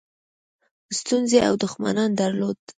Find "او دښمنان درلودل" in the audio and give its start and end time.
1.47-2.69